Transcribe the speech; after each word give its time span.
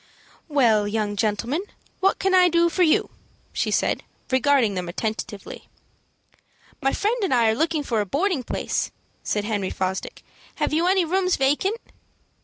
"Well, 0.47 0.87
young 0.87 1.15
gentleman, 1.15 1.61
what 1.99 2.17
can 2.17 2.33
I 2.33 2.49
do 2.49 2.69
for 2.69 2.81
you?" 2.81 3.11
she 3.53 3.69
said, 3.69 4.01
regarding 4.31 4.73
them 4.73 4.89
attentively. 4.89 5.69
"My 6.81 6.91
friend 6.91 7.17
and 7.23 7.31
I 7.31 7.49
are 7.51 7.55
looking 7.55 7.83
for 7.83 8.01
a 8.01 8.05
boarding 8.07 8.41
place," 8.41 8.89
said 9.23 9.45
Henry 9.45 9.69
Fosdick. 9.69 10.23
"Have 10.55 10.73
you 10.73 10.87
any 10.87 11.05
rooms 11.05 11.35
vacant?" 11.35 11.77